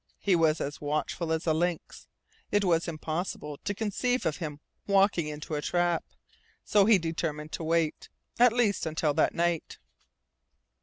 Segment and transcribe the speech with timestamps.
[0.17, 2.07] He was as watchful as a lynx.
[2.51, 6.03] It was impossible to conceive of him walking into a trap.
[6.63, 8.09] So he determined to wait,
[8.39, 9.77] at least until that night.